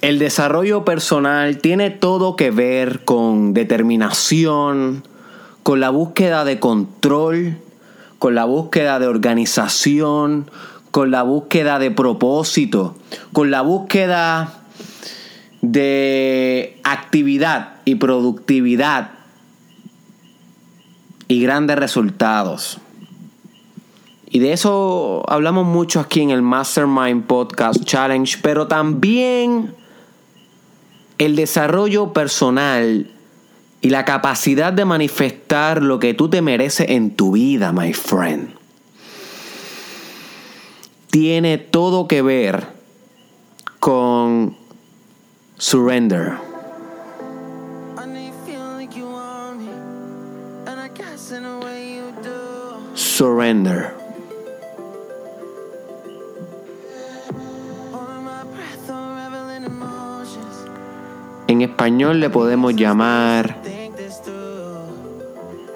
El 0.00 0.18
desarrollo 0.18 0.84
personal 0.86 1.58
tiene 1.58 1.90
todo 1.90 2.34
que 2.34 2.50
ver 2.50 3.04
con 3.04 3.52
determinación, 3.52 5.02
con 5.62 5.80
la 5.80 5.90
búsqueda 5.90 6.46
de 6.46 6.58
control, 6.58 7.58
con 8.18 8.34
la 8.34 8.46
búsqueda 8.46 8.98
de 8.98 9.06
organización, 9.06 10.50
con 10.90 11.10
la 11.10 11.22
búsqueda 11.22 11.78
de 11.78 11.90
propósito, 11.90 12.96
con 13.34 13.50
la 13.50 13.60
búsqueda 13.60 14.62
de 15.60 16.80
actividad 16.82 17.74
y 17.84 17.96
productividad 17.96 19.10
y 21.28 21.42
grandes 21.42 21.78
resultados. 21.78 22.78
Y 24.30 24.38
de 24.38 24.54
eso 24.54 25.24
hablamos 25.28 25.66
mucho 25.66 26.00
aquí 26.00 26.22
en 26.22 26.30
el 26.30 26.40
Mastermind 26.40 27.26
Podcast 27.26 27.84
Challenge, 27.84 28.38
pero 28.42 28.66
también 28.66 29.74
el 31.20 31.36
desarrollo 31.36 32.14
personal 32.14 33.10
y 33.82 33.90
la 33.90 34.06
capacidad 34.06 34.72
de 34.72 34.86
manifestar 34.86 35.82
lo 35.82 35.98
que 35.98 36.14
tú 36.14 36.30
te 36.30 36.40
mereces 36.40 36.88
en 36.88 37.14
tu 37.14 37.32
vida, 37.32 37.72
my 37.72 37.92
friend. 37.92 38.54
Tiene 41.10 41.58
todo 41.58 42.08
que 42.08 42.22
ver 42.22 42.68
con 43.80 44.56
surrender. 45.58 46.32
Surrender. 52.94 53.99
En 61.60 61.68
español 61.68 62.20
le 62.20 62.30
podemos 62.30 62.74
llamar 62.74 63.54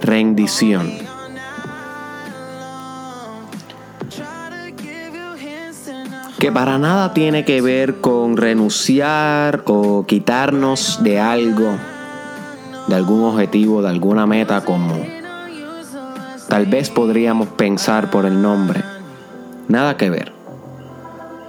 rendición. 0.00 0.91
Que 6.38 6.50
para 6.50 6.78
nada 6.78 7.12
tiene 7.12 7.44
que 7.44 7.60
ver 7.60 7.96
con 7.96 8.38
renunciar 8.38 9.62
o 9.66 10.06
quitarnos 10.06 11.04
de 11.04 11.20
algo, 11.20 11.76
de 12.88 12.94
algún 12.94 13.24
objetivo, 13.24 13.82
de 13.82 13.91
alguna 13.91 14.26
meta 14.26 14.62
como 14.64 14.94
tal 16.48 16.64
vez 16.64 16.88
podríamos 16.88 17.48
pensar 17.48 18.10
por 18.10 18.24
el 18.24 18.41
nombre. 18.41 18.80
Nada 19.69 19.98
que 19.98 20.08
ver. 20.08 20.32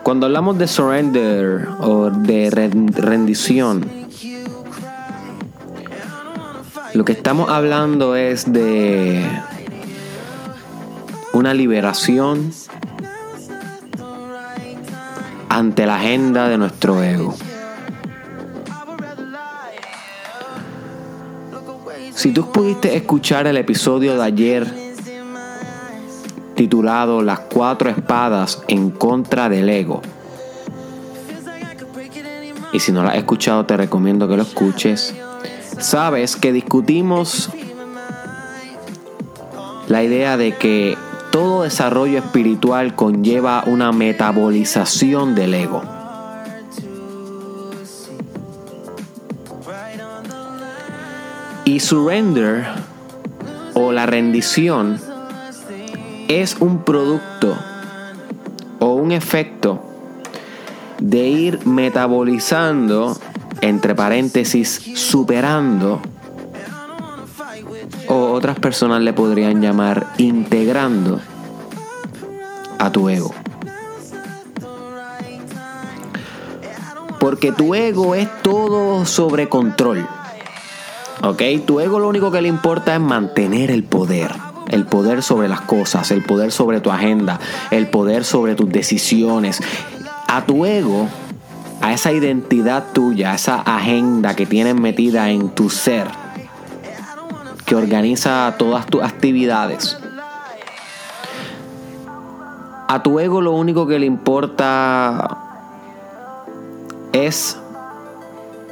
Cuando 0.04 0.26
hablamos 0.26 0.58
de 0.58 0.68
surrender 0.68 1.70
o 1.80 2.10
de 2.10 2.50
rendición, 2.52 4.05
lo 6.96 7.04
que 7.04 7.12
estamos 7.12 7.50
hablando 7.50 8.16
es 8.16 8.54
de 8.54 9.22
una 11.34 11.54
liberación 11.54 12.54
ante 15.50 15.86
la 15.86 15.98
agenda 15.98 16.48
de 16.48 16.58
nuestro 16.58 17.04
ego. 17.04 17.36
Si 22.14 22.32
tú 22.32 22.50
pudiste 22.54 22.96
escuchar 22.96 23.46
el 23.48 23.58
episodio 23.58 24.16
de 24.16 24.24
ayer 24.24 24.66
titulado 26.56 27.22
Las 27.22 27.40
cuatro 27.42 27.90
espadas 27.90 28.64
en 28.70 28.90
contra 28.90 29.50
del 29.50 29.68
ego, 29.68 30.02
y 32.72 32.80
si 32.80 32.94
no 32.94 33.04
lo 33.04 33.10
has 33.10 33.18
escuchado 33.18 33.66
te 33.66 33.76
recomiendo 33.76 34.30
que 34.30 34.38
lo 34.38 34.44
escuches, 34.44 35.14
Sabes 35.80 36.36
que 36.36 36.52
discutimos 36.52 37.50
la 39.88 40.04
idea 40.04 40.38
de 40.38 40.56
que 40.56 40.98
todo 41.32 41.64
desarrollo 41.64 42.20
espiritual 42.20 42.96
conlleva 42.96 43.64
una 43.68 43.92
metabolización 43.92 45.36
del 45.36 45.54
ego. 45.54 45.84
Y 51.66 51.80
surrender 51.80 52.66
o 53.74 53.92
la 53.92 54.06
rendición 54.06 55.00
es 56.28 56.56
un 56.60 56.84
producto 56.84 57.58
o 58.80 58.94
un 58.94 59.12
efecto 59.12 59.82
de 61.00 61.28
ir 61.28 61.66
metabolizando 61.68 63.18
entre 63.62 63.96
paréntesis, 63.96 64.82
superando, 64.96 66.02
o 68.08 68.32
otras 68.32 68.60
personas 68.60 69.02
le 69.02 69.14
podrían 69.14 69.62
llamar 69.62 70.08
integrando 70.18 71.20
a 72.80 72.92
tu 72.92 73.10
ego. 73.10 73.34
Porque 77.20 77.52
tu 77.52 77.74
ego 77.74 78.14
es 78.14 78.30
todo 78.44 79.06
sobre 79.06 79.50
control. 79.50 80.08
¿Ok? 81.24 81.42
Tu 81.66 81.80
ego 81.80 82.00
lo 82.00 82.08
único 82.08 82.30
que 82.30 82.42
le 82.42 82.48
importa 82.48 82.94
es 82.94 83.02
mantener 83.02 83.72
el 83.72 83.84
poder. 83.84 84.32
El 84.68 84.86
poder 84.86 85.24
sobre 85.24 85.48
las 85.48 85.62
cosas, 85.62 86.12
el 86.12 86.24
poder 86.24 86.52
sobre 86.52 86.82
tu 86.82 86.92
agenda, 86.92 87.40
el 87.72 87.88
poder 87.88 88.26
sobre 88.26 88.56
tus 88.56 88.70
decisiones. 88.70 89.62
A 90.28 90.46
tu 90.46 90.66
ego 90.66 91.08
a 91.86 91.94
esa 91.94 92.12
identidad 92.12 92.94
tuya, 92.94 93.34
a 93.34 93.36
esa 93.36 93.62
agenda 93.62 94.36
que 94.36 94.48
tienes 94.48 94.74
metida 94.74 95.30
en 95.30 95.50
tu 95.52 95.70
ser, 95.70 96.08
que 97.64 97.76
organiza 97.76 98.56
todas 98.58 98.88
tus 98.88 99.04
actividades. 99.04 99.96
A 102.88 103.04
tu 103.04 103.20
ego 103.20 103.40
lo 103.40 103.52
único 103.52 103.86
que 103.86 104.00
le 104.00 104.08
importa 104.08 105.38
es 107.14 107.56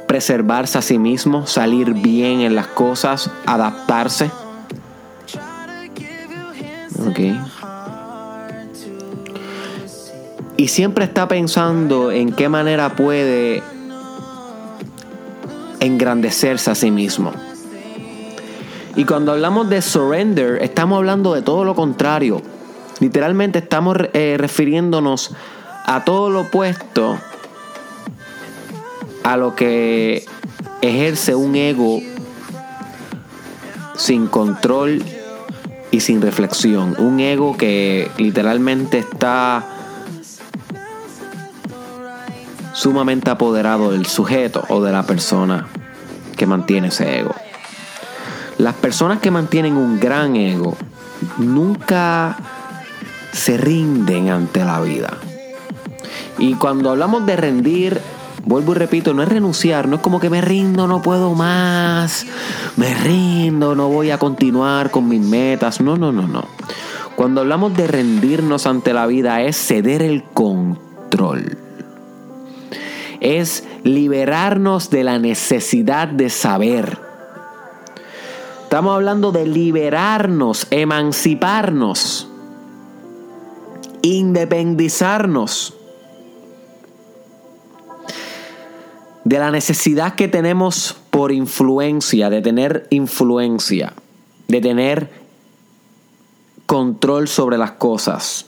preservarse 0.08 0.78
a 0.78 0.82
sí 0.82 0.98
mismo, 0.98 1.46
salir 1.46 1.94
bien 1.94 2.40
en 2.40 2.56
las 2.56 2.66
cosas, 2.66 3.30
adaptarse. 3.46 4.28
Okay. 7.10 7.40
Y 10.56 10.68
siempre 10.68 11.04
está 11.04 11.26
pensando 11.26 12.12
en 12.12 12.32
qué 12.32 12.48
manera 12.48 12.94
puede 12.94 13.62
engrandecerse 15.80 16.70
a 16.70 16.74
sí 16.74 16.90
mismo. 16.90 17.32
Y 18.96 19.04
cuando 19.04 19.32
hablamos 19.32 19.68
de 19.68 19.82
surrender, 19.82 20.62
estamos 20.62 20.98
hablando 20.98 21.34
de 21.34 21.42
todo 21.42 21.64
lo 21.64 21.74
contrario. 21.74 22.40
Literalmente 23.00 23.58
estamos 23.58 23.96
eh, 24.12 24.36
refiriéndonos 24.38 25.32
a 25.84 26.04
todo 26.04 26.30
lo 26.30 26.42
opuesto 26.42 27.18
a 29.24 29.36
lo 29.36 29.56
que 29.56 30.24
ejerce 30.80 31.34
un 31.34 31.56
ego 31.56 32.00
sin 33.96 34.28
control 34.28 35.02
y 35.90 36.00
sin 36.00 36.22
reflexión. 36.22 36.94
Un 36.98 37.20
ego 37.20 37.56
que 37.56 38.10
literalmente 38.18 38.98
está 38.98 39.64
sumamente 42.84 43.30
apoderado 43.30 43.92
del 43.92 44.04
sujeto 44.04 44.62
o 44.68 44.82
de 44.82 44.92
la 44.92 45.04
persona 45.04 45.68
que 46.36 46.44
mantiene 46.44 46.88
ese 46.88 47.20
ego. 47.20 47.34
Las 48.58 48.74
personas 48.74 49.20
que 49.20 49.30
mantienen 49.30 49.78
un 49.78 49.98
gran 49.98 50.36
ego 50.36 50.76
nunca 51.38 52.36
se 53.32 53.56
rinden 53.56 54.28
ante 54.28 54.66
la 54.66 54.82
vida. 54.82 55.14
Y 56.36 56.56
cuando 56.56 56.90
hablamos 56.90 57.24
de 57.24 57.36
rendir, 57.36 58.02
vuelvo 58.44 58.72
y 58.72 58.74
repito, 58.74 59.14
no 59.14 59.22
es 59.22 59.30
renunciar, 59.30 59.88
no 59.88 59.96
es 59.96 60.02
como 60.02 60.20
que 60.20 60.28
me 60.28 60.42
rindo, 60.42 60.86
no 60.86 61.00
puedo 61.00 61.32
más, 61.32 62.26
me 62.76 62.92
rindo, 62.92 63.74
no 63.74 63.88
voy 63.88 64.10
a 64.10 64.18
continuar 64.18 64.90
con 64.90 65.08
mis 65.08 65.22
metas. 65.22 65.80
No, 65.80 65.96
no, 65.96 66.12
no, 66.12 66.28
no. 66.28 66.44
Cuando 67.16 67.40
hablamos 67.40 67.74
de 67.78 67.86
rendirnos 67.86 68.66
ante 68.66 68.92
la 68.92 69.06
vida 69.06 69.40
es 69.40 69.56
ceder 69.56 70.02
el 70.02 70.22
control 70.22 70.83
es 73.24 73.64
liberarnos 73.84 74.90
de 74.90 75.02
la 75.02 75.18
necesidad 75.18 76.08
de 76.08 76.28
saber. 76.28 76.98
Estamos 78.64 78.94
hablando 78.94 79.32
de 79.32 79.46
liberarnos, 79.46 80.66
emanciparnos, 80.70 82.28
independizarnos 84.02 85.74
de 89.24 89.38
la 89.38 89.50
necesidad 89.50 90.16
que 90.16 90.28
tenemos 90.28 90.94
por 91.08 91.32
influencia, 91.32 92.28
de 92.28 92.42
tener 92.42 92.86
influencia, 92.90 93.94
de 94.48 94.60
tener 94.60 95.10
control 96.66 97.26
sobre 97.26 97.56
las 97.56 97.72
cosas. 97.72 98.46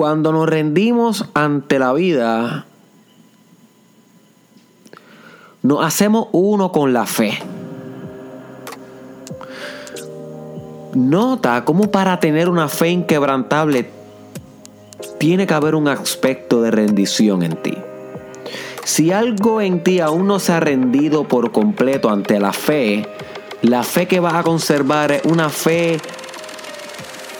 Cuando 0.00 0.32
nos 0.32 0.48
rendimos 0.48 1.26
ante 1.34 1.78
la 1.78 1.92
vida, 1.92 2.64
nos 5.60 5.84
hacemos 5.84 6.28
uno 6.32 6.72
con 6.72 6.94
la 6.94 7.04
fe. 7.04 7.38
Nota 10.94 11.66
cómo 11.66 11.90
para 11.90 12.18
tener 12.18 12.48
una 12.48 12.68
fe 12.68 12.88
inquebrantable 12.88 13.90
tiene 15.18 15.46
que 15.46 15.52
haber 15.52 15.74
un 15.74 15.86
aspecto 15.86 16.62
de 16.62 16.70
rendición 16.70 17.42
en 17.42 17.56
ti. 17.56 17.76
Si 18.84 19.12
algo 19.12 19.60
en 19.60 19.84
ti 19.84 20.00
aún 20.00 20.26
no 20.26 20.38
se 20.38 20.54
ha 20.54 20.60
rendido 20.60 21.28
por 21.28 21.52
completo 21.52 22.08
ante 22.08 22.40
la 22.40 22.54
fe, 22.54 23.06
la 23.60 23.82
fe 23.82 24.08
que 24.08 24.18
vas 24.18 24.32
a 24.32 24.44
conservar 24.44 25.12
es 25.12 25.24
una 25.26 25.50
fe 25.50 26.00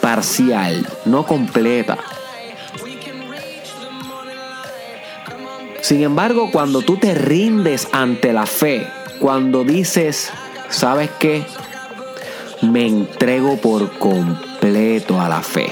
parcial, 0.03 0.87
no 1.07 1.25
completa. 1.25 1.97
Sin 5.90 6.04
embargo, 6.04 6.52
cuando 6.52 6.82
tú 6.82 6.98
te 6.98 7.16
rindes 7.16 7.88
ante 7.90 8.32
la 8.32 8.46
fe, 8.46 8.87
cuando 9.19 9.64
dices, 9.64 10.31
¿sabes 10.69 11.10
qué? 11.19 11.42
Me 12.62 12.87
entrego 12.87 13.56
por 13.56 13.98
completo 13.98 15.20
a 15.20 15.28
la 15.28 15.42
fe. 15.42 15.66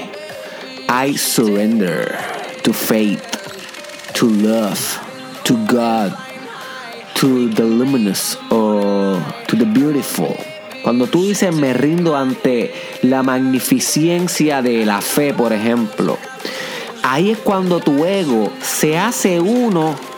I 0.89 1.17
surrender 1.17 2.17
to 2.63 2.73
faith, 2.73 3.23
to 4.13 4.25
love, 4.29 4.77
to 5.45 5.55
God, 5.71 6.11
to 7.13 7.47
the 7.51 7.63
luminous 7.63 8.37
or 8.49 9.23
to 9.47 9.55
the 9.55 9.63
beautiful. 9.63 10.35
Cuando 10.83 11.07
tú 11.07 11.23
dices 11.23 11.55
me 11.55 11.73
rindo 11.73 12.17
ante 12.17 12.73
la 13.03 13.23
magnificencia 13.23 14.61
de 14.61 14.85
la 14.85 14.99
fe, 14.99 15.33
por 15.33 15.53
ejemplo, 15.53 16.17
ahí 17.03 17.31
es 17.31 17.37
cuando 17.37 17.79
tu 17.79 18.03
ego 18.03 18.51
se 18.61 18.97
hace 18.97 19.39
uno 19.39 20.08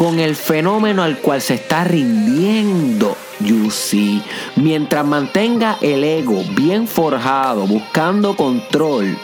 con 0.00 0.18
el 0.18 0.34
fenómeno 0.34 1.02
al 1.02 1.18
cual 1.18 1.42
se 1.42 1.52
está 1.52 1.84
rindiendo. 1.84 3.18
You 3.40 3.70
see. 3.70 4.22
Mientras 4.56 5.04
mantenga 5.04 5.76
el 5.82 6.02
ego 6.04 6.42
bien 6.52 6.88
forjado, 6.88 7.66
buscando 7.66 8.34
control, 8.34 9.14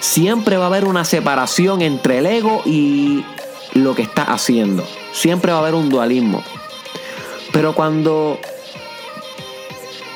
siempre 0.00 0.56
va 0.56 0.64
a 0.64 0.66
haber 0.68 0.86
una 0.86 1.04
separación 1.04 1.82
entre 1.82 2.20
el 2.20 2.26
ego 2.28 2.62
y 2.64 3.22
lo 3.74 3.94
que 3.94 4.00
está 4.00 4.22
haciendo. 4.22 4.86
Siempre 5.12 5.52
va 5.52 5.58
a 5.58 5.60
haber 5.60 5.74
un 5.74 5.90
dualismo. 5.90 6.42
Pero 7.52 7.74
cuando 7.74 8.38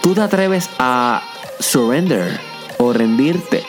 tú 0.02 0.14
te 0.14 0.22
atreves 0.22 0.70
a 0.78 1.22
surrender 1.60 2.40
o 2.78 2.94
rendirte, 2.94 3.66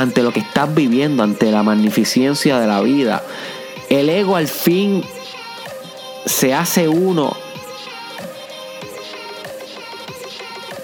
ante 0.00 0.22
lo 0.22 0.32
que 0.32 0.40
estás 0.40 0.74
viviendo, 0.74 1.22
ante 1.22 1.52
la 1.52 1.62
magnificencia 1.62 2.58
de 2.58 2.66
la 2.66 2.80
vida. 2.80 3.22
El 3.90 4.08
ego 4.08 4.36
al 4.36 4.48
fin 4.48 5.04
se 6.24 6.54
hace 6.54 6.88
uno 6.88 7.36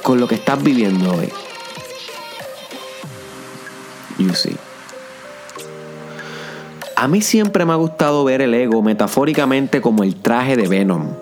con 0.02 0.20
lo 0.20 0.28
que 0.28 0.34
estás 0.34 0.62
viviendo 0.62 1.14
hoy. 1.14 1.32
You 4.18 4.34
see. 4.34 4.56
A 6.94 7.08
mí 7.08 7.22
siempre 7.22 7.64
me 7.64 7.72
ha 7.72 7.76
gustado 7.76 8.22
ver 8.22 8.42
el 8.42 8.52
ego 8.52 8.82
metafóricamente 8.82 9.80
como 9.80 10.02
el 10.02 10.16
traje 10.16 10.56
de 10.56 10.68
Venom. 10.68 11.14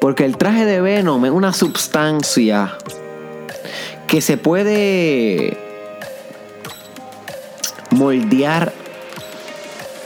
Porque 0.00 0.26
el 0.26 0.36
traje 0.36 0.66
de 0.66 0.82
Venom 0.82 1.24
es 1.24 1.30
una 1.30 1.54
sustancia 1.54 2.76
que 4.06 4.20
se 4.20 4.36
puede 4.36 5.65
moldear 8.06 8.72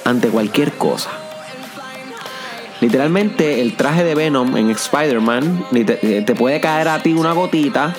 ante 0.04 0.28
cualquier 0.28 0.72
cosa. 0.72 1.10
Literalmente 2.80 3.60
el 3.60 3.76
traje 3.76 4.04
de 4.04 4.14
Venom 4.14 4.56
en 4.56 4.70
Spider-Man 4.70 5.66
eh, 5.74 6.22
te 6.24 6.34
puede 6.34 6.62
caer 6.62 6.88
a 6.88 7.02
ti 7.02 7.12
una 7.12 7.32
gotita, 7.32 7.94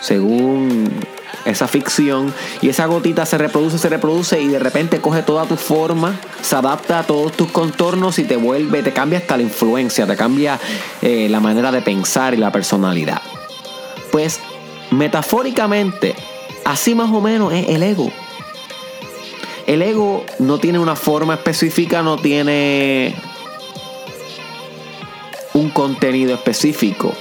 según 0.00 0.88
esa 1.44 1.66
ficción, 1.66 2.32
y 2.62 2.68
esa 2.68 2.86
gotita 2.86 3.26
se 3.26 3.38
reproduce, 3.38 3.78
se 3.78 3.88
reproduce 3.88 4.40
y 4.40 4.46
de 4.46 4.60
repente 4.60 5.00
coge 5.00 5.22
toda 5.22 5.46
tu 5.46 5.56
forma, 5.56 6.20
se 6.42 6.54
adapta 6.54 7.00
a 7.00 7.02
todos 7.02 7.32
tus 7.32 7.50
contornos 7.50 8.20
y 8.20 8.24
te 8.24 8.36
vuelve, 8.36 8.84
te 8.84 8.92
cambia 8.92 9.18
hasta 9.18 9.36
la 9.36 9.42
influencia, 9.42 10.06
te 10.06 10.16
cambia 10.16 10.60
eh, 11.02 11.26
la 11.28 11.40
manera 11.40 11.72
de 11.72 11.82
pensar 11.82 12.34
y 12.34 12.36
la 12.36 12.52
personalidad. 12.52 13.20
Pues 14.12 14.38
metafóricamente, 14.92 16.14
así 16.64 16.94
más 16.94 17.10
o 17.10 17.20
menos 17.20 17.52
es 17.52 17.68
el 17.68 17.82
ego. 17.82 18.12
El 19.66 19.82
ego 19.82 20.24
no 20.38 20.58
tiene 20.58 20.78
una 20.78 20.94
forma 20.94 21.34
específica, 21.34 22.02
no 22.02 22.16
tiene 22.16 23.14
un 25.54 25.70
contenido 25.70 26.34
específico. 26.34 27.12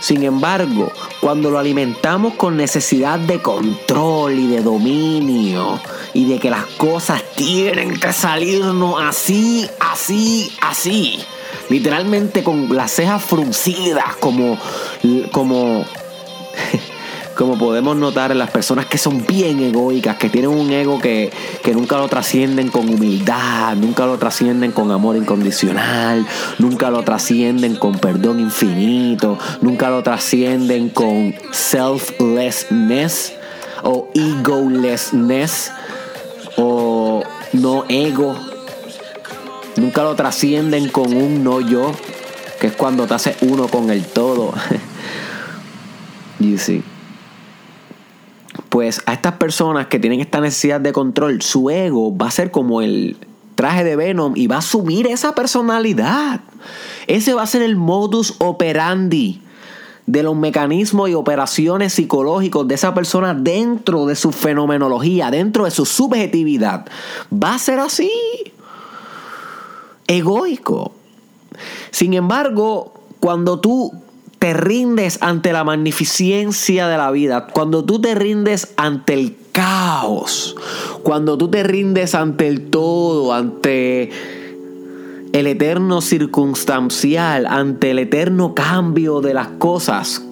Sin 0.00 0.22
embargo, 0.22 0.92
cuando 1.20 1.50
lo 1.50 1.58
alimentamos 1.58 2.34
con 2.34 2.56
necesidad 2.56 3.18
de 3.18 3.40
control 3.40 4.38
y 4.38 4.46
de 4.48 4.62
dominio 4.62 5.80
y 6.12 6.26
de 6.26 6.38
que 6.38 6.50
las 6.50 6.66
cosas 6.76 7.22
tienen 7.34 7.98
que 7.98 8.12
salirnos 8.12 9.00
así, 9.00 9.66
así, 9.80 10.52
así, 10.60 11.18
literalmente 11.70 12.44
con 12.44 12.74
las 12.76 12.92
cejas 12.92 13.24
fruncidas 13.24 14.16
como 14.20 14.58
como 15.32 15.84
como 17.36 17.58
podemos 17.58 17.96
notar 17.96 18.34
las 18.34 18.50
personas 18.50 18.86
que 18.86 18.98
son 18.98 19.24
bien 19.26 19.60
egoicas, 19.60 20.16
que 20.16 20.30
tienen 20.30 20.50
un 20.50 20.72
ego 20.72 20.98
que, 20.98 21.30
nunca 21.72 21.98
lo 21.98 22.08
trascienden 22.08 22.68
con 22.70 22.88
humildad, 22.88 23.76
nunca 23.76 24.06
lo 24.06 24.18
trascienden 24.18 24.72
con 24.72 24.90
amor 24.90 25.16
incondicional, 25.16 26.26
nunca 26.58 26.90
lo 26.90 27.02
trascienden 27.02 27.76
con 27.76 27.98
perdón 27.98 28.40
infinito, 28.40 29.38
nunca 29.60 29.90
lo 29.90 30.02
trascienden 30.02 30.88
con 30.88 31.34
selflessness 31.52 33.34
o 33.82 34.08
egolessness 34.14 35.70
o 36.56 37.22
no 37.52 37.84
ego. 37.88 38.34
Nunca 39.76 40.02
lo 40.02 40.16
trascienden 40.16 40.88
con 40.88 41.14
un 41.14 41.44
no 41.44 41.60
yo, 41.60 41.92
que 42.58 42.68
es 42.68 42.72
cuando 42.72 43.06
te 43.06 43.12
haces 43.12 43.36
uno 43.42 43.68
con 43.68 43.90
el 43.90 44.06
todo. 44.06 44.54
you 46.40 46.56
see 46.56 46.82
pues 48.76 49.00
a 49.06 49.14
estas 49.14 49.32
personas 49.36 49.86
que 49.86 49.98
tienen 49.98 50.20
esta 50.20 50.38
necesidad 50.38 50.82
de 50.82 50.92
control, 50.92 51.40
su 51.40 51.70
ego 51.70 52.14
va 52.14 52.26
a 52.26 52.30
ser 52.30 52.50
como 52.50 52.82
el 52.82 53.16
traje 53.54 53.84
de 53.84 53.96
Venom 53.96 54.34
y 54.36 54.48
va 54.48 54.56
a 54.56 54.58
asumir 54.58 55.06
esa 55.06 55.34
personalidad. 55.34 56.40
Ese 57.06 57.32
va 57.32 57.40
a 57.42 57.46
ser 57.46 57.62
el 57.62 57.76
modus 57.76 58.34
operandi 58.36 59.40
de 60.04 60.22
los 60.22 60.36
mecanismos 60.36 61.08
y 61.08 61.14
operaciones 61.14 61.94
psicológicos 61.94 62.68
de 62.68 62.74
esa 62.74 62.92
persona 62.92 63.32
dentro 63.32 64.04
de 64.04 64.14
su 64.14 64.30
fenomenología, 64.30 65.30
dentro 65.30 65.64
de 65.64 65.70
su 65.70 65.86
subjetividad. 65.86 66.84
Va 67.32 67.54
a 67.54 67.58
ser 67.58 67.78
así. 67.78 68.12
Egoico. 70.06 70.92
Sin 71.92 72.12
embargo, 72.12 72.92
cuando 73.20 73.58
tú 73.58 73.90
te 74.46 74.54
rindes 74.54 75.18
ante 75.22 75.52
la 75.52 75.64
magnificencia 75.64 76.86
de 76.86 76.96
la 76.96 77.10
vida, 77.10 77.48
cuando 77.48 77.84
tú 77.84 78.00
te 78.00 78.14
rindes 78.14 78.74
ante 78.76 79.14
el 79.14 79.34
caos, 79.50 80.54
cuando 81.02 81.36
tú 81.36 81.48
te 81.48 81.64
rindes 81.64 82.14
ante 82.14 82.46
el 82.46 82.70
todo, 82.70 83.34
ante 83.34 84.08
el 85.32 85.48
eterno 85.48 86.00
circunstancial, 86.00 87.44
ante 87.46 87.90
el 87.90 87.98
eterno 87.98 88.54
cambio 88.54 89.20
de 89.20 89.34
las 89.34 89.48
cosas, 89.58 90.24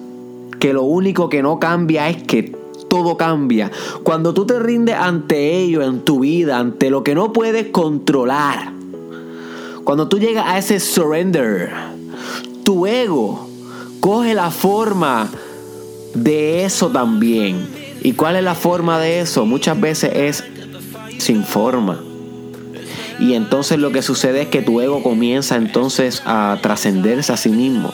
que 0.61 0.71
lo 0.71 0.83
único 0.83 1.27
que 1.27 1.43
no 1.43 1.59
cambia 1.59 2.07
es 2.07 2.23
que 2.23 2.55
todo 2.89 3.17
cambia. 3.17 3.69
Cuando 4.03 4.33
tú 4.33 4.45
te 4.45 4.57
rindes 4.59 4.95
ante 4.95 5.57
ello 5.57 5.81
en 5.81 6.05
tu 6.05 6.19
vida, 6.21 6.57
ante 6.57 6.89
lo 6.89 7.03
que 7.03 7.15
no 7.15 7.33
puedes 7.33 7.65
controlar, 7.67 8.71
cuando 9.83 10.07
tú 10.07 10.19
llegas 10.19 10.45
a 10.47 10.57
ese 10.57 10.79
surrender, 10.79 11.69
tu 12.63 12.87
ego 12.87 13.44
coge 14.05 14.35
la 14.35 14.51
forma 14.51 15.31
de 16.13 16.63
eso 16.63 16.91
también. 16.91 17.67
¿Y 18.03 18.11
cuál 18.11 18.35
es 18.35 18.43
la 18.43 18.53
forma 18.53 18.99
de 18.99 19.21
eso? 19.21 19.47
Muchas 19.47 19.81
veces 19.81 20.11
es 20.13 20.43
sin 21.17 21.43
forma. 21.43 21.99
Y 23.19 23.33
entonces 23.33 23.79
lo 23.79 23.91
que 23.91 24.03
sucede 24.03 24.43
es 24.43 24.47
que 24.49 24.61
tu 24.61 24.79
ego 24.79 25.01
comienza 25.01 25.55
entonces 25.55 26.21
a 26.23 26.59
trascenderse 26.61 27.33
a 27.33 27.37
sí 27.37 27.49
mismo. 27.49 27.91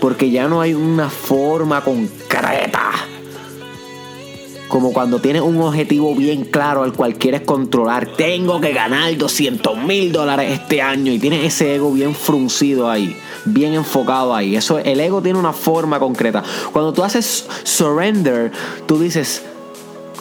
Porque 0.00 0.30
ya 0.30 0.46
no 0.46 0.60
hay 0.60 0.74
una 0.74 1.10
forma 1.10 1.82
concreta. 1.82 2.92
Como 4.68 4.92
cuando 4.92 5.18
tienes 5.18 5.42
un 5.42 5.60
objetivo 5.60 6.14
bien 6.14 6.44
claro 6.44 6.84
al 6.84 6.92
cual 6.92 7.16
quieres 7.16 7.40
controlar. 7.40 8.12
Tengo 8.16 8.60
que 8.60 8.72
ganar 8.72 9.16
200 9.16 9.76
mil 9.76 10.12
dólares 10.12 10.52
este 10.52 10.80
año 10.80 11.10
y 11.10 11.18
tienes 11.18 11.44
ese 11.44 11.74
ego 11.74 11.90
bien 11.90 12.14
fruncido 12.14 12.88
ahí 12.88 13.16
bien 13.46 13.74
enfocado 13.74 14.34
ahí. 14.34 14.56
Eso, 14.56 14.78
el 14.78 15.00
ego 15.00 15.22
tiene 15.22 15.38
una 15.38 15.52
forma 15.52 15.98
concreta. 15.98 16.42
Cuando 16.72 16.92
tú 16.92 17.02
haces 17.02 17.46
surrender, 17.64 18.52
tú 18.86 18.98
dices, 18.98 19.42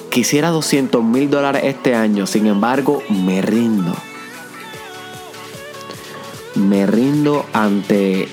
quisiera 0.10 0.50
200 0.50 1.03
mil 1.03 1.29
dólares 1.29 1.63
este 1.65 1.96
año, 1.96 2.25
sin 2.25 2.48
embargo, 2.48 3.03
me 3.10 3.41
rindo. 3.41 3.94
Me 6.55 6.86
rindo 6.86 7.46
ante 7.51 8.29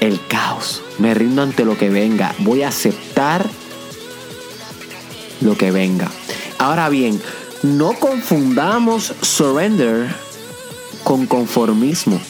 el 0.00 0.20
caos, 0.26 0.82
me 0.98 1.14
rindo 1.14 1.42
ante 1.42 1.64
lo 1.64 1.78
que 1.78 1.88
venga. 1.88 2.34
Voy 2.40 2.62
a 2.62 2.68
aceptar 2.68 3.48
lo 5.40 5.56
que 5.56 5.70
venga. 5.70 6.08
Ahora 6.58 6.88
bien, 6.90 7.20
no 7.62 7.94
confundamos 7.94 9.14
surrender 9.22 10.14
con 11.02 11.26
conformismo. 11.26 12.20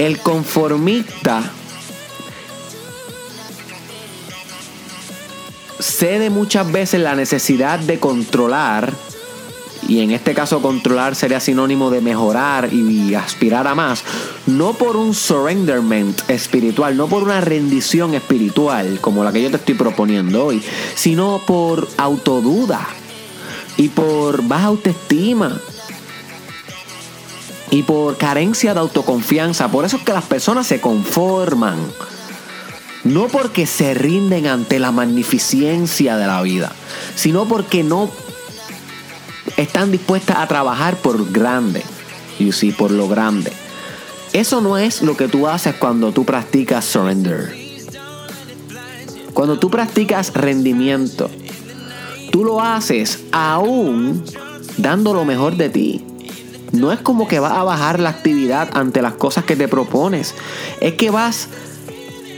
El 0.00 0.18
conformista 0.20 1.42
cede 5.78 6.30
muchas 6.30 6.72
veces 6.72 7.02
la 7.02 7.14
necesidad 7.14 7.78
de 7.78 8.00
controlar, 8.00 8.94
y 9.86 10.00
en 10.00 10.12
este 10.12 10.32
caso 10.32 10.62
controlar 10.62 11.16
sería 11.16 11.38
sinónimo 11.38 11.90
de 11.90 12.00
mejorar 12.00 12.72
y 12.72 13.14
aspirar 13.14 13.66
a 13.66 13.74
más, 13.74 14.02
no 14.46 14.72
por 14.72 14.96
un 14.96 15.12
surrenderment 15.12 16.30
espiritual, 16.30 16.96
no 16.96 17.06
por 17.06 17.22
una 17.22 17.42
rendición 17.42 18.14
espiritual 18.14 19.00
como 19.02 19.22
la 19.22 19.32
que 19.32 19.42
yo 19.42 19.50
te 19.50 19.56
estoy 19.56 19.74
proponiendo 19.74 20.46
hoy, 20.46 20.62
sino 20.94 21.42
por 21.46 21.86
autoduda 21.98 22.88
y 23.76 23.88
por 23.88 24.48
baja 24.48 24.68
autoestima 24.68 25.60
y 27.70 27.82
por 27.84 28.16
carencia 28.16 28.74
de 28.74 28.80
autoconfianza. 28.80 29.68
Por 29.68 29.84
eso 29.84 29.96
es 29.96 30.02
que 30.02 30.12
las 30.12 30.24
personas 30.24 30.66
se 30.66 30.80
conforman. 30.80 31.78
No 33.04 33.28
porque 33.28 33.66
se 33.66 33.94
rinden 33.94 34.46
ante 34.46 34.78
la 34.78 34.92
magnificencia 34.92 36.16
de 36.18 36.26
la 36.26 36.42
vida, 36.42 36.72
sino 37.14 37.46
porque 37.46 37.82
no 37.82 38.10
están 39.56 39.90
dispuestas 39.90 40.36
a 40.36 40.46
trabajar 40.46 40.96
por 40.96 41.32
grande. 41.32 41.82
Y 42.38 42.52
sí, 42.52 42.72
por 42.72 42.90
lo 42.90 43.08
grande. 43.08 43.52
Eso 44.32 44.60
no 44.60 44.76
es 44.76 45.02
lo 45.02 45.16
que 45.16 45.28
tú 45.28 45.46
haces 45.46 45.74
cuando 45.76 46.12
tú 46.12 46.24
practicas 46.24 46.84
surrender. 46.84 47.56
Cuando 49.32 49.58
tú 49.58 49.70
practicas 49.70 50.34
rendimiento, 50.34 51.30
tú 52.30 52.44
lo 52.44 52.60
haces 52.60 53.20
aún 53.32 54.22
dando 54.76 55.14
lo 55.14 55.24
mejor 55.24 55.56
de 55.56 55.70
ti. 55.70 56.04
No 56.72 56.92
es 56.92 57.00
como 57.00 57.26
que 57.26 57.40
vas 57.40 57.52
a 57.52 57.64
bajar 57.64 58.00
la 58.00 58.10
actividad 58.10 58.70
ante 58.74 59.02
las 59.02 59.14
cosas 59.14 59.44
que 59.44 59.56
te 59.56 59.68
propones. 59.68 60.34
Es 60.80 60.94
que 60.94 61.10
vas 61.10 61.48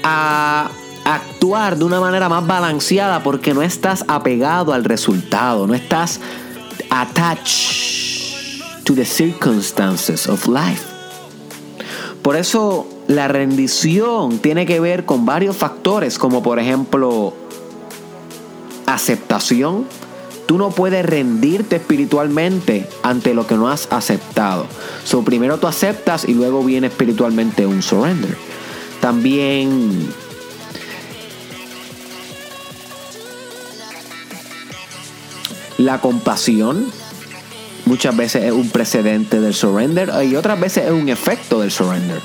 a 0.03 0.71
actuar 1.05 1.77
de 1.77 1.85
una 1.85 2.01
manera 2.01 2.29
más 2.29 2.47
balanceada 2.47 3.23
porque 3.23 3.55
no 3.55 3.63
estás 3.63 4.05
apegado 4.09 4.73
al 4.73 4.85
resultado, 4.85 5.67
no 5.67 5.75
estás 5.75 6.21
attached 6.91 8.85
to 8.85 8.95
the 8.95 9.05
circumstances 9.05 10.29
of 10.29 10.47
life. 10.47 10.83
Por 12.23 12.37
eso 12.37 12.87
la 13.09 13.29
rendición 13.29 14.39
tiene 14.39 14.65
que 14.65 14.79
ver 14.79 15.05
con 15.05 15.27
varios 15.27 15.57
factores, 15.57 16.19
como 16.19 16.43
por 16.43 16.59
ejemplo 16.59 17.35
aceptación. 18.87 19.87
Tú 20.53 20.59
no 20.59 20.69
puedes 20.69 21.07
rendirte 21.07 21.77
espiritualmente 21.77 22.87
ante 23.03 23.33
lo 23.33 23.47
que 23.47 23.55
no 23.55 23.71
has 23.71 23.91
aceptado. 23.91 24.67
So, 25.03 25.23
primero 25.25 25.57
tú 25.57 25.67
aceptas 25.67 26.29
y 26.29 26.35
luego 26.35 26.63
viene 26.63 26.89
espiritualmente 26.89 27.65
un 27.65 27.81
surrender. 27.81 28.37
También 29.01 30.11
la 35.79 36.03
compasión 36.03 36.85
muchas 37.87 38.15
veces 38.15 38.45
es 38.45 38.53
un 38.53 38.69
precedente 38.69 39.41
del 39.41 39.55
surrender 39.55 40.13
y 40.23 40.37
otras 40.37 40.61
veces 40.61 40.85
es 40.85 40.93
un 40.93 41.09
efecto 41.09 41.61
del 41.61 41.71
surrender. 41.71 42.21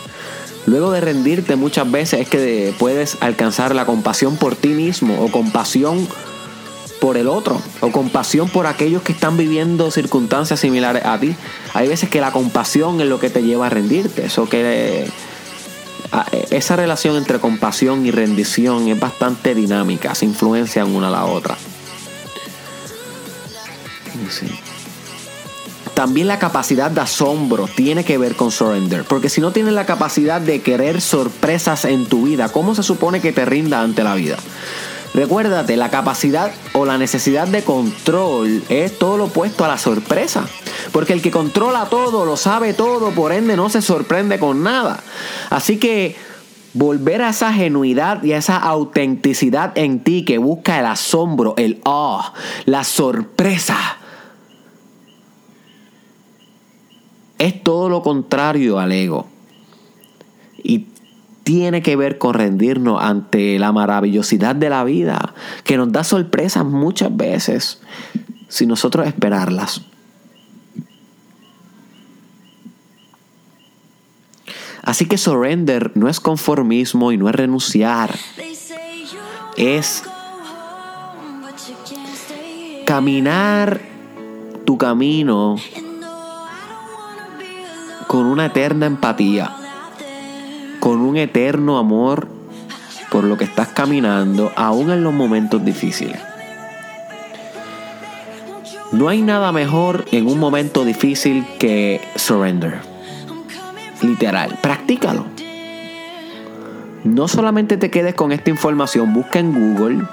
Luego 0.65 0.91
de 0.91 1.00
rendirte 1.00 1.55
muchas 1.55 1.89
veces 1.89 2.19
es 2.19 2.27
que 2.27 2.74
puedes 2.77 3.15
alcanzar 3.22 3.74
la 3.74 3.86
compasión 3.86 4.36
por 4.36 4.57
ti 4.57 4.67
mismo 4.67 5.24
o 5.24 5.31
compasión 5.31 6.05
por 7.00 7.18
el 7.18 7.27
otro 7.27 7.62
o 7.82 7.92
compasión 7.92 8.50
por 8.50 8.68
aquellos 8.68 9.01
que 9.01 9.12
están 9.12 9.38
viviendo 9.38 9.92
circunstancias 9.92 10.60
similares 10.60 11.06
a 11.06 11.20
ti. 11.20 11.36
Hay 11.74 11.88
veces 11.88 12.10
que 12.10 12.22
la 12.22 12.32
compasión 12.32 13.01
es 13.01 13.08
lo 13.08 13.20
que 13.20 13.30
te 13.30 13.44
lleva 13.44 13.68
a 13.68 13.70
rendirte. 13.70 14.25
Eso 14.25 14.48
que 14.50 15.08
esa 16.51 16.75
relación 16.75 17.18
entre 17.18 17.39
compasión 17.39 18.06
y 18.06 18.12
rendición 18.12 18.88
es 18.88 19.00
bastante 19.00 19.54
dinámica, 19.54 20.16
se 20.16 20.25
influencian 20.25 20.96
una 20.96 21.08
a 21.08 21.12
la 21.12 21.25
otra. 21.25 21.58
También 25.94 26.27
la 26.27 26.38
capacidad 26.38 26.92
de 26.92 27.01
asombro 27.01 27.68
tiene 27.75 28.06
que 28.06 28.18
ver 28.18 28.36
con 28.36 28.51
surrender, 28.51 29.04
porque 29.04 29.30
si 29.30 29.42
no 29.42 29.51
tienes 29.51 29.74
la 29.74 29.86
capacidad 29.86 30.39
de 30.39 30.62
querer 30.62 31.01
sorpresas 31.01 31.86
en 31.86 32.06
tu 32.06 32.24
vida, 32.27 32.50
¿cómo 32.50 32.75
se 32.75 32.84
supone 32.84 33.20
que 33.20 33.34
te 33.34 33.46
rinda 33.46 33.82
ante 33.82 34.04
la 34.04 34.13
vida? 34.13 34.38
Recuérdate, 35.18 35.78
la 35.78 35.90
capacidad 35.90 36.52
o 36.74 36.86
la 36.86 37.00
necesidad 37.00 37.48
de 37.48 37.64
control 37.64 38.62
es 38.70 39.00
todo 39.00 39.18
lo 39.18 39.24
opuesto 39.26 39.66
a 39.66 39.68
la 39.68 39.80
sorpresa. 39.80 40.48
Porque 40.92 41.14
el 41.14 41.24
que 41.24 41.32
controla 41.32 41.88
todo, 41.90 42.24
lo 42.24 42.38
sabe 42.38 42.76
todo, 42.76 43.10
por 43.10 43.32
ende 43.32 43.56
no 43.56 43.68
se 43.68 43.82
sorprende 43.82 44.38
con 44.38 44.62
nada. 44.62 45.00
Así 45.50 45.78
que 45.78 46.16
volver 46.74 47.24
a 47.24 47.30
esa 47.30 47.52
genuidad 47.52 48.22
y 48.22 48.34
a 48.34 48.38
esa 48.38 48.58
autenticidad 48.58 49.76
en 49.76 50.04
ti 50.04 50.24
que 50.24 50.38
busca 50.38 50.80
el 50.80 50.86
asombro, 50.86 51.56
el 51.58 51.82
ah, 51.84 52.36
la 52.66 52.84
sorpresa. 52.84 53.98
Es 57.40 57.64
todo 57.64 57.90
lo 57.90 58.04
contrario 58.04 58.78
al 58.78 58.92
ego. 58.92 59.26
Y 60.64 60.86
tiene 61.48 61.82
que 61.82 61.96
ver 61.96 62.18
con 62.18 62.34
rendirnos 62.34 63.01
ante 63.01 63.58
la 63.58 63.72
maravillosidad 63.72 64.54
de 64.54 64.70
la 64.70 64.84
vida, 64.84 65.34
que 65.63 65.77
nos 65.77 65.89
da 65.94 66.04
sorpresas 66.04 66.66
muchas 66.66 67.16
veces, 67.16 67.82
si 68.50 68.66
nosotros 68.66 69.08
esperarlas. 69.08 69.80
Así 74.84 75.06
que 75.06 75.18
surrender 75.18 75.94
no 75.96 76.10
es 76.10 76.20
conformismo 76.20 77.13
y 77.13 77.18
no 77.18 77.30
es 77.30 77.36
renunciar. 77.36 78.13
Es 79.56 80.04
caminar 82.86 83.80
tu 84.66 84.77
camino 84.77 85.56
con 88.08 88.25
una 88.25 88.48
eterna 88.48 88.86
empatía, 88.86 89.57
con 90.88 91.01
un 91.01 91.17
eterno 91.17 91.77
amor 91.77 92.29
por 93.12 93.25
lo 93.25 93.38
que 93.38 93.44
estás 93.44 93.67
caminando, 93.67 94.53
aún 94.56 94.89
en 94.89 95.03
los 95.03 95.13
momentos 95.13 95.65
difíciles. 95.65 96.17
No 98.94 99.10
hay 99.10 99.22
nada 99.22 99.51
mejor 99.51 100.06
en 100.13 100.27
un 100.27 100.39
momento 100.39 100.86
difícil 100.86 101.46
que 101.60 102.00
surrender 102.15 102.79
literal. 104.01 104.58
Practícalo. 104.62 105.25
No 107.03 107.27
solamente 107.27 107.75
te 107.75 107.91
quedes 107.91 108.15
con 108.15 108.32
esta 108.32 108.50
información, 108.50 109.13
busca 109.13 109.39
en 109.39 109.51
Google 109.51 110.06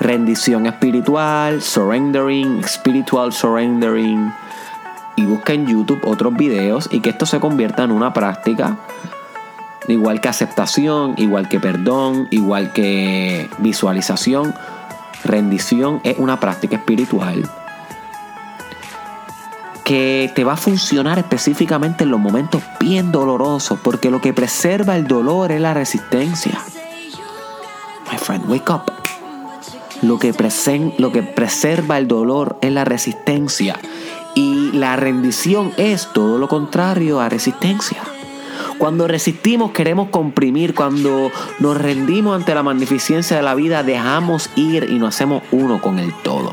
rendición 0.00 0.64
espiritual, 0.64 1.60
surrendering, 1.60 2.64
spiritual 2.66 3.34
surrendering 3.34 4.32
y 5.16 5.26
busca 5.26 5.52
en 5.52 5.66
YouTube 5.66 6.00
otros 6.06 6.32
videos 6.34 6.88
y 6.90 7.00
que 7.00 7.10
esto 7.10 7.26
se 7.26 7.38
convierta 7.38 7.84
en 7.84 7.90
una 7.90 8.14
práctica 8.14 8.78
igual 9.88 10.20
que 10.20 10.28
aceptación, 10.28 11.14
igual 11.16 11.48
que 11.48 11.60
perdón, 11.60 12.28
igual 12.30 12.72
que 12.72 13.48
visualización. 13.58 14.54
Rendición 15.24 16.00
es 16.04 16.18
una 16.18 16.38
práctica 16.38 16.76
espiritual 16.76 17.50
que 19.84 20.32
te 20.34 20.44
va 20.44 20.54
a 20.54 20.56
funcionar 20.56 21.18
específicamente 21.18 22.04
en 22.04 22.10
los 22.10 22.18
momentos 22.18 22.62
bien 22.80 23.12
dolorosos, 23.12 23.78
porque 23.80 24.10
lo 24.10 24.20
que 24.20 24.32
preserva 24.32 24.96
el 24.96 25.06
dolor 25.06 25.52
es 25.52 25.60
la 25.60 25.74
resistencia. 25.74 26.58
My 28.10 28.18
friend, 28.18 28.48
wake 28.48 28.70
up. 28.70 28.90
Lo 30.02 30.18
que, 30.18 30.34
lo 30.98 31.12
que 31.12 31.22
preserva 31.22 31.98
el 31.98 32.08
dolor 32.08 32.58
es 32.62 32.72
la 32.72 32.84
resistencia. 32.84 33.76
Y 34.34 34.72
la 34.72 34.96
rendición 34.96 35.72
es 35.76 36.08
todo 36.12 36.38
lo 36.38 36.48
contrario 36.48 37.20
a 37.20 37.28
resistencia. 37.28 38.02
Cuando 38.78 39.06
resistimos 39.06 39.72
queremos 39.72 40.10
comprimir, 40.10 40.74
cuando 40.74 41.30
nos 41.60 41.76
rendimos 41.76 42.36
ante 42.36 42.54
la 42.54 42.62
magnificencia 42.62 43.36
de 43.36 43.42
la 43.42 43.54
vida 43.54 43.82
dejamos 43.82 44.50
ir 44.56 44.88
y 44.90 44.98
nos 44.98 45.14
hacemos 45.14 45.42
uno 45.52 45.80
con 45.80 45.98
el 45.98 46.12
todo. 46.22 46.52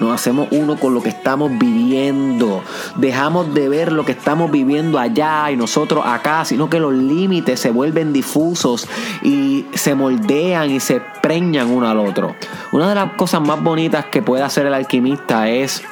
Nos 0.00 0.14
hacemos 0.14 0.48
uno 0.50 0.76
con 0.76 0.94
lo 0.94 1.02
que 1.02 1.10
estamos 1.10 1.50
viviendo. 1.58 2.62
Dejamos 2.96 3.52
de 3.52 3.68
ver 3.68 3.92
lo 3.92 4.06
que 4.06 4.12
estamos 4.12 4.50
viviendo 4.50 4.98
allá 4.98 5.50
y 5.50 5.56
nosotros 5.56 6.04
acá, 6.06 6.46
sino 6.46 6.70
que 6.70 6.80
los 6.80 6.94
límites 6.94 7.60
se 7.60 7.70
vuelven 7.70 8.14
difusos 8.14 8.88
y 9.22 9.66
se 9.74 9.94
moldean 9.94 10.70
y 10.70 10.80
se 10.80 11.02
preñan 11.20 11.70
uno 11.70 11.86
al 11.86 11.98
otro. 11.98 12.34
Una 12.72 12.88
de 12.88 12.94
las 12.94 13.12
cosas 13.12 13.42
más 13.42 13.62
bonitas 13.62 14.06
que 14.06 14.22
puede 14.22 14.42
hacer 14.42 14.64
el 14.64 14.72
alquimista 14.72 15.50
es 15.50 15.82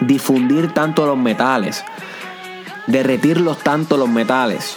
difundir 0.00 0.72
tanto 0.72 1.06
los 1.06 1.16
metales, 1.16 1.84
derretirlos 2.86 3.58
tanto 3.58 3.96
los 3.96 4.08
metales 4.08 4.76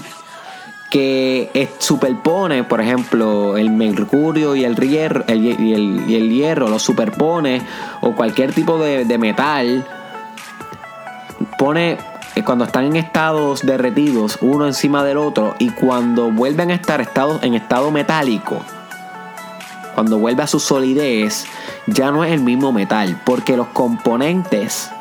que 0.96 1.70
superpone, 1.80 2.64
por 2.64 2.80
ejemplo, 2.80 3.58
el 3.58 3.70
mercurio 3.70 4.56
y 4.56 4.64
el, 4.64 4.76
hierro, 4.76 5.26
el, 5.28 5.44
y, 5.44 5.74
el, 5.74 6.30
hierro, 6.30 6.70
lo 6.70 6.80
superpone, 6.80 7.62
o 8.00 8.16
cualquier 8.16 8.54
tipo 8.54 8.78
de, 8.78 9.18
metal, 9.18 9.86
pone 11.58 11.98
eh, 12.36 12.44
cuando 12.46 12.64
están 12.64 12.86
en 12.86 12.96
estados 12.96 13.66
derretidos 13.66 14.38
uno 14.40 14.68
encima 14.68 15.04
del 15.04 15.18
otro 15.18 15.56
y 15.60 15.72
cuando 15.72 16.32
vuelven 16.32 16.72
a 16.72 16.76
estar 16.76 17.06
en 17.42 17.56
estado 17.56 17.92
metálico, 17.92 18.62
cuando 19.96 20.18
vuelve 20.18 20.44
a 20.44 20.48
su 20.48 20.62
solidez, 20.62 21.46
ya 21.88 22.12
no 22.12 22.24
es 22.24 22.32
el 22.32 22.40
mismo 22.40 22.72
metal, 22.72 23.22
porque 23.26 23.58
los 23.58 23.68
componentes 23.68 24.92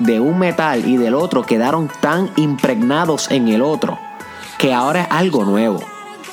de 0.00 0.18
un 0.18 0.38
metal 0.38 0.88
y 0.88 0.96
del 0.96 1.14
otro 1.14 1.42
quedaron 1.42 1.88
tan 2.00 2.30
impregnados 2.36 3.30
en 3.30 3.48
el 3.48 3.62
otro 3.62 3.98
que 4.58 4.74
ahora 4.74 5.02
es 5.02 5.06
algo 5.10 5.44
nuevo. 5.44 5.80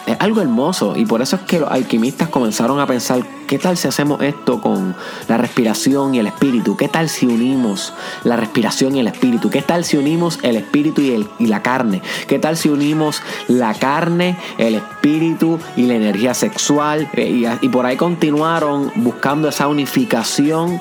Es 0.05 0.15
algo 0.19 0.41
hermoso 0.41 0.93
y 0.95 1.05
por 1.05 1.21
eso 1.21 1.35
es 1.35 1.41
que 1.43 1.59
los 1.59 1.69
alquimistas 1.69 2.29
comenzaron 2.29 2.79
a 2.79 2.87
pensar, 2.87 3.25
¿qué 3.45 3.59
tal 3.59 3.75
si 3.75 3.89
hacemos 3.89 4.21
esto 4.21 4.61
con 4.61 4.95
la 5.27 5.37
respiración 5.37 6.15
y 6.15 6.19
el 6.19 6.27
espíritu? 6.27 6.77
¿Qué 6.77 6.87
tal 6.87 7.09
si 7.09 7.25
unimos 7.25 7.93
la 8.23 8.37
respiración 8.37 8.95
y 8.95 9.01
el 9.01 9.07
espíritu? 9.07 9.49
¿Qué 9.49 9.61
tal 9.61 9.83
si 9.83 9.97
unimos 9.97 10.39
el 10.43 10.55
espíritu 10.55 11.01
y, 11.01 11.11
el, 11.11 11.27
y 11.39 11.47
la 11.47 11.61
carne? 11.61 12.01
¿Qué 12.27 12.39
tal 12.39 12.55
si 12.55 12.69
unimos 12.69 13.21
la 13.49 13.73
carne, 13.73 14.37
el 14.57 14.75
espíritu 14.75 15.59
y 15.75 15.83
la 15.83 15.95
energía 15.95 16.33
sexual? 16.33 17.09
Eh, 17.13 17.29
y, 17.29 17.65
y 17.65 17.69
por 17.69 17.85
ahí 17.85 17.97
continuaron 17.97 18.91
buscando 18.95 19.49
esa 19.49 19.67
unificación 19.67 20.79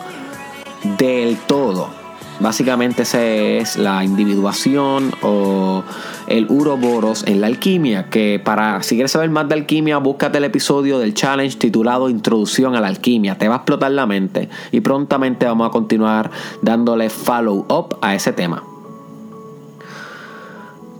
del 0.99 1.37
todo. 1.37 2.06
Básicamente 2.39 3.03
esa 3.03 3.25
es 3.25 3.79
la 3.79 4.05
individuación 4.05 5.11
o 5.23 5.83
el 6.27 6.47
uroboros 6.51 7.25
en 7.27 7.41
la 7.41 7.47
alquimia. 7.47 8.11
Que 8.11 8.41
para 8.45 8.83
si 8.83 8.95
quieres 8.95 9.13
saber 9.13 9.31
más 9.31 9.49
de 9.49 9.55
alquimia, 9.55 9.97
búscate 9.99 10.37
el 10.39 10.45
episodio 10.45 10.99
del 10.99 11.15
challenge 11.15 11.57
titulado 11.57 12.11
Introducción 12.11 12.77
a 12.77 12.81
la 12.81 12.89
alquimia. 12.89 13.39
Te 13.39 13.49
va 13.49 13.55
a 13.55 13.57
explotar 13.59 13.91
la 13.93 14.07
mente 14.07 14.51
y 14.71 14.81
prontamente 14.81 15.47
vamos 15.47 15.69
a 15.69 15.71
continuar 15.71 16.31
dándole 16.61 17.09
follow 17.09 17.65
up 17.71 17.97
a 18.03 18.15
ese 18.15 18.33
tema. 18.33 18.63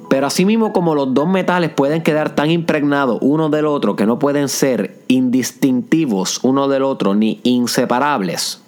Pero 0.09 0.29
asimismo 0.29 0.73
como 0.73 0.95
los 0.95 1.13
dos 1.13 1.29
metales 1.29 1.71
pueden 1.71 2.03
quedar 2.03 2.35
tan 2.35 2.51
impregnados 2.51 3.19
uno 3.21 3.51
del 3.51 3.67
otro 3.67 3.97
que 3.97 4.07
no 4.07 4.19
pueden 4.19 4.49
ser 4.49 5.03
indistintivos 5.09 6.41
uno 6.43 6.69
del 6.69 6.85
otro 6.85 7.15
ni 7.15 7.41
inseparables 7.43 8.63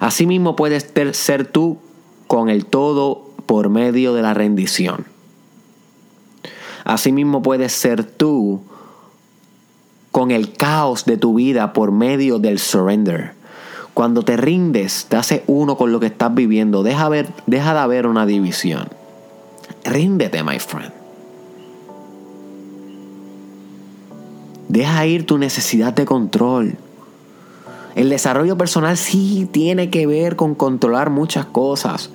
Asimismo 0.00 0.56
puedes 0.56 0.90
ser 1.12 1.46
tú 1.46 1.78
con 2.26 2.48
el 2.48 2.66
todo 2.66 3.28
por 3.46 3.68
medio 3.68 4.14
de 4.14 4.22
la 4.22 4.34
rendición. 4.34 5.06
Asimismo 6.84 7.42
puedes 7.42 7.72
ser 7.72 8.04
tú 8.04 8.62
con 10.10 10.30
el 10.30 10.52
caos 10.52 11.04
de 11.04 11.16
tu 11.16 11.34
vida 11.34 11.72
por 11.72 11.92
medio 11.92 12.38
del 12.38 12.58
surrender. 12.58 13.34
Cuando 13.94 14.22
te 14.22 14.36
rindes, 14.36 15.06
te 15.08 15.16
hace 15.16 15.42
uno 15.46 15.76
con 15.76 15.92
lo 15.92 16.00
que 16.00 16.06
estás 16.06 16.34
viviendo. 16.34 16.82
Deja, 16.82 17.10
deja 17.46 17.74
de 17.74 17.80
haber 17.80 18.06
una 18.06 18.26
división. 18.26 18.88
Ríndete, 19.84 20.42
my 20.44 20.58
friend. 20.58 20.92
Deja 24.68 25.06
ir 25.06 25.26
tu 25.26 25.38
necesidad 25.38 25.92
de 25.94 26.04
control. 26.04 26.76
El 27.98 28.10
desarrollo 28.10 28.56
personal 28.56 28.96
sí 28.96 29.48
tiene 29.50 29.90
que 29.90 30.06
ver 30.06 30.36
con 30.36 30.54
controlar 30.54 31.10
muchas 31.10 31.46
cosas, 31.46 32.10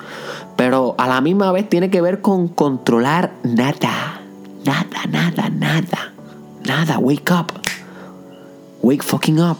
pero 0.56 0.96
a 0.98 1.10
la 1.10 1.20
misma 1.20 1.52
vez 1.52 1.68
tiene 1.68 1.90
que 1.90 2.00
ver 2.00 2.22
con 2.22 2.48
controlar 2.48 3.34
nada. 3.44 4.22
Nada, 4.64 5.06
nada, 5.10 5.50
nada. 5.50 6.14
Nada. 6.66 7.00
Wake 7.00 7.30
up. 7.34 7.52
Wake 8.82 9.04
fucking 9.04 9.42
up. 9.42 9.58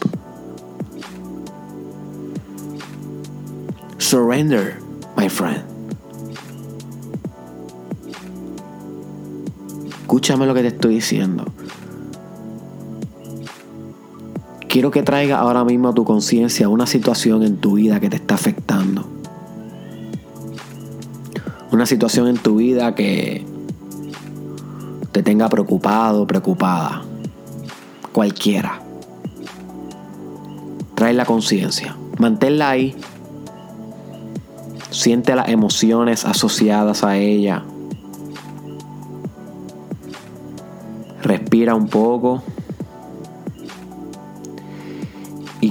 Surrender, 3.98 4.80
my 5.18 5.28
friend. 5.28 5.62
Escúchame 9.90 10.46
lo 10.46 10.54
que 10.54 10.62
te 10.62 10.68
estoy 10.70 10.96
diciendo. 10.96 11.52
Quiero 14.74 14.90
que 14.90 15.04
traiga 15.04 15.38
ahora 15.38 15.64
mismo 15.64 15.90
a 15.90 15.94
tu 15.94 16.04
conciencia 16.04 16.68
una 16.68 16.88
situación 16.88 17.44
en 17.44 17.58
tu 17.58 17.74
vida 17.74 18.00
que 18.00 18.10
te 18.10 18.16
está 18.16 18.34
afectando. 18.34 19.06
Una 21.72 21.86
situación 21.86 22.28
en 22.28 22.40
tu 22.40 22.56
vida 22.56 22.96
que 22.96 23.46
te 25.12 25.22
tenga 25.22 25.48
preocupado, 25.48 26.26
preocupada. 26.26 27.04
Cualquiera. 28.14 28.82
Trae 30.96 31.14
la 31.14 31.26
conciencia. 31.26 31.96
Manténla 32.18 32.72
ahí. 32.72 32.96
Siente 34.90 35.36
las 35.36 35.50
emociones 35.50 36.26
asociadas 36.26 37.04
a 37.04 37.18
ella. 37.18 37.64
Respira 41.22 41.76
un 41.76 41.90
poco. 41.90 42.42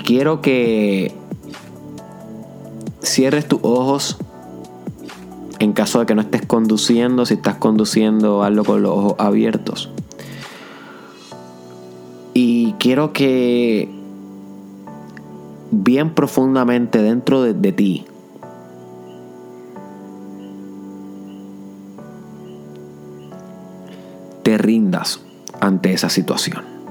Quiero 0.04 0.40
que 0.40 1.14
cierres 3.02 3.46
tus 3.46 3.60
ojos 3.62 4.16
en 5.58 5.72
caso 5.72 6.00
de 6.00 6.06
que 6.06 6.14
no 6.14 6.22
estés 6.22 6.44
conduciendo. 6.44 7.24
Si 7.24 7.34
estás 7.34 7.56
conduciendo, 7.56 8.42
hazlo 8.42 8.64
con 8.64 8.82
los 8.82 8.92
ojos 8.92 9.14
abiertos. 9.18 9.90
Y 12.34 12.72
quiero 12.74 13.12
que 13.12 13.88
bien 15.70 16.14
profundamente 16.14 17.02
dentro 17.02 17.42
de, 17.42 17.54
de 17.54 17.72
ti 17.72 18.04
te 24.42 24.58
rindas 24.58 25.20
ante 25.60 25.92
esa 25.92 26.08
situación. 26.08 26.81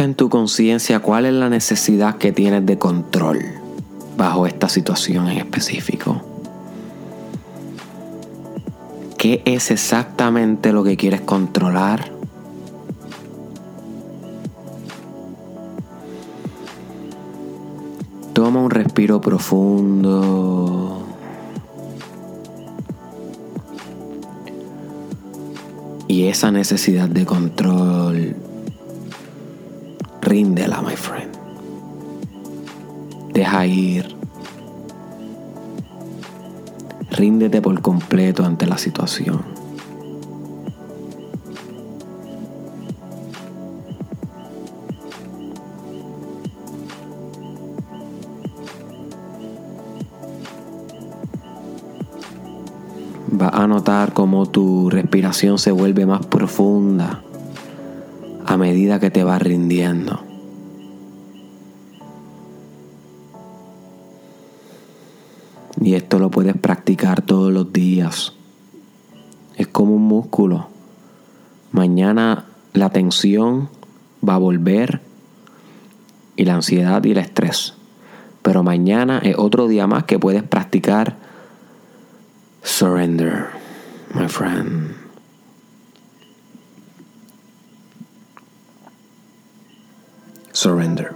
En 0.00 0.14
tu 0.14 0.30
conciencia 0.30 1.00
cuál 1.00 1.26
es 1.26 1.34
la 1.34 1.50
necesidad 1.50 2.16
que 2.16 2.32
tienes 2.32 2.64
de 2.64 2.78
control 2.78 3.38
bajo 4.16 4.46
esta 4.46 4.66
situación 4.66 5.28
en 5.28 5.36
específico. 5.36 6.22
¿Qué 9.18 9.42
es 9.44 9.70
exactamente 9.70 10.72
lo 10.72 10.84
que 10.84 10.96
quieres 10.96 11.20
controlar? 11.20 12.10
Toma 18.32 18.62
un 18.62 18.70
respiro 18.70 19.20
profundo. 19.20 21.04
Y 26.08 26.28
esa 26.28 26.50
necesidad 26.50 27.10
de 27.10 27.26
control, 27.26 28.34
ríndela, 30.30 30.80
my 30.80 30.96
friend. 30.96 31.36
Deja 33.34 33.66
ir. 33.66 34.20
ríndete 37.20 37.60
por 37.60 37.78
completo 37.82 38.44
ante 38.46 38.66
la 38.66 38.78
situación. 38.78 39.42
Vas 53.32 53.52
a 53.52 53.66
notar 53.66 54.14
cómo 54.14 54.46
tu 54.46 54.88
respiración 54.88 55.58
se 55.58 55.72
vuelve 55.72 56.06
más 56.06 56.24
profunda 56.24 57.22
medida 58.60 59.00
que 59.00 59.10
te 59.10 59.24
vas 59.24 59.42
rindiendo. 59.42 60.22
Y 65.80 65.94
esto 65.94 66.18
lo 66.18 66.30
puedes 66.30 66.56
practicar 66.56 67.22
todos 67.22 67.52
los 67.52 67.72
días. 67.72 68.34
Es 69.56 69.66
como 69.66 69.94
un 69.94 70.02
músculo. 70.02 70.68
Mañana 71.72 72.44
la 72.74 72.90
tensión 72.90 73.70
va 74.26 74.34
a 74.34 74.38
volver 74.38 75.00
y 76.36 76.44
la 76.44 76.54
ansiedad 76.54 77.02
y 77.04 77.12
el 77.12 77.18
estrés. 77.18 77.74
Pero 78.42 78.62
mañana 78.62 79.20
es 79.22 79.36
otro 79.38 79.68
día 79.68 79.86
más 79.86 80.04
que 80.04 80.18
puedes 80.18 80.42
practicar 80.42 81.16
surrender, 82.62 83.46
my 84.14 84.28
friend. 84.28 84.99
Surrender. 90.60 91.10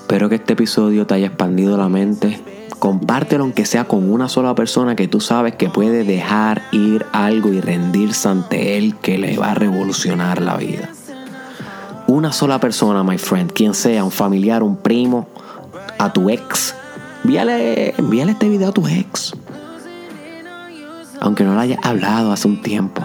Espero 0.00 0.28
que 0.28 0.34
este 0.34 0.52
episodio 0.52 1.06
te 1.06 1.14
haya 1.14 1.28
expandido 1.28 1.78
la 1.78 1.88
mente. 1.88 2.38
Compártelo 2.78 3.44
aunque 3.44 3.64
sea 3.64 3.86
con 3.86 4.12
una 4.12 4.28
sola 4.28 4.54
persona 4.54 4.94
que 4.94 5.08
tú 5.08 5.22
sabes 5.22 5.54
que 5.54 5.70
puede 5.70 6.04
dejar 6.04 6.60
ir 6.72 7.06
algo 7.12 7.50
y 7.50 7.62
rendirse 7.62 8.28
ante 8.28 8.76
él 8.76 8.96
que 8.98 9.16
le 9.16 9.38
va 9.38 9.52
a 9.52 9.54
revolucionar 9.54 10.42
la 10.42 10.58
vida. 10.58 10.90
Una 12.08 12.30
sola 12.30 12.60
persona, 12.60 13.02
my 13.02 13.16
friend, 13.16 13.52
quien 13.52 13.72
sea, 13.72 14.04
un 14.04 14.10
familiar, 14.10 14.62
un 14.62 14.76
primo, 14.76 15.28
a 16.02 16.12
tu 16.12 16.28
ex. 16.28 16.74
Envíale, 17.22 17.94
envíale 17.96 18.32
este 18.32 18.48
video 18.48 18.70
a 18.70 18.72
tu 18.72 18.86
ex. 18.88 19.32
Aunque 21.20 21.44
no 21.44 21.54
lo 21.54 21.60
hayas 21.60 21.78
hablado 21.84 22.32
hace 22.32 22.48
un 22.48 22.60
tiempo. 22.60 23.02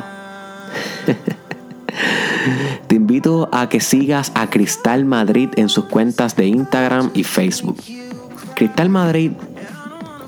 Te 2.88 2.96
invito 2.96 3.50
a 3.52 3.70
que 3.70 3.80
sigas 3.80 4.32
a 4.34 4.50
Cristal 4.50 5.06
Madrid 5.06 5.50
en 5.58 5.70
sus 5.70 5.86
cuentas 5.86 6.36
de 6.36 6.48
Instagram 6.48 7.12
y 7.14 7.24
Facebook. 7.24 7.78
Cristal 8.56 8.90
Madrid 8.90 9.34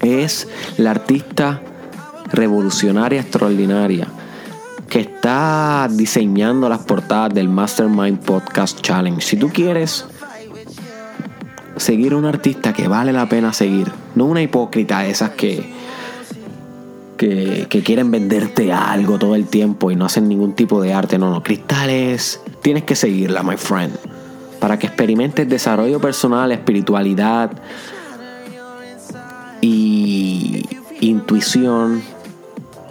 es 0.02 0.48
la 0.78 0.92
artista 0.92 1.62
revolucionaria 2.32 3.22
extraordinaria 3.22 4.08
que 4.88 5.00
está 5.00 5.88
diseñando 5.90 6.70
las 6.70 6.80
portadas 6.80 7.34
del 7.34 7.50
Mastermind 7.50 8.20
Podcast 8.20 8.82
Challenge. 8.82 9.22
Si 9.22 9.38
tú 9.38 9.50
quieres 9.50 10.06
seguir 11.80 12.14
a 12.14 12.18
un 12.18 12.26
artista 12.26 12.74
que 12.74 12.88
vale 12.88 13.14
la 13.14 13.28
pena 13.28 13.54
seguir, 13.54 13.92
no 14.16 14.26
una 14.26 14.42
hipócrita 14.42 15.00
de 15.02 15.12
esas 15.12 15.32
que 15.32 15.80
que, 17.20 17.84
quieren 17.84 18.12
venderte 18.12 18.72
algo 18.72 19.20
todo 19.20 19.36
el 19.36 19.48
tiempo 19.48 19.92
y 19.92 19.96
no 19.96 20.06
hacen 20.06 20.30
ningún 20.30 20.54
tipo 20.54 20.82
de 20.82 20.94
arte. 20.94 21.20
No, 21.20 21.30
no, 21.30 21.44
cristales. 21.44 22.40
Tienes 22.62 22.84
que 22.84 22.96
seguirla, 22.96 23.44
my 23.44 23.58
friend. 23.58 23.94
Para 24.60 24.80
que 24.80 24.88
experimentes 24.88 25.48
desarrollo 25.48 26.00
personal, 26.00 26.52
espiritualidad 26.52 27.52
y 29.62 30.66
intuición 31.02 32.02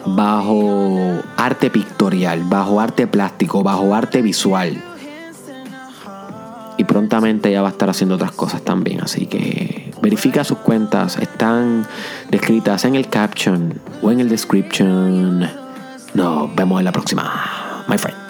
bajo 0.05 1.23
arte 1.37 1.71
pictorial, 1.71 2.45
bajo 2.45 2.81
arte 2.81 3.07
plástico, 3.07 3.63
bajo 3.63 3.95
arte 3.95 4.23
visual. 4.23 4.83
Y 6.79 6.85
prontamente 6.85 7.51
ya 7.51 7.61
va 7.61 7.69
a 7.69 7.71
estar 7.73 7.91
haciendo 7.91 8.15
otras 8.15 8.33
cosas 8.33 8.63
también. 8.63 9.01
Así 9.03 9.27
que 9.27 9.93
verifica 10.01 10.45
sus 10.45 10.59
cuentas. 10.59 11.19
Están 11.19 11.87
descritas 12.31 12.85
en 12.85 12.95
el 12.95 13.09
caption 13.09 13.81
o 14.01 14.11
en 14.11 14.21
el 14.21 14.29
description. 14.29 15.41
Nos 16.15 16.55
vemos 16.55 16.79
en 16.81 16.85
la 16.85 16.93
próxima, 16.93 17.85
my 17.89 17.99
friend. 17.99 18.28